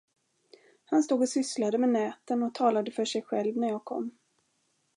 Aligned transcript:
Han 0.85 1.03
stod 1.03 1.19
och 1.21 1.29
sysslade 1.29 1.77
med 1.77 1.89
näten 1.89 2.43
och 2.43 2.53
talade 2.53 2.91
för 2.91 3.05
sig 3.05 3.21
själv 3.21 3.57
när 3.57 3.67
jag 3.69 3.85
kom. 3.85 4.11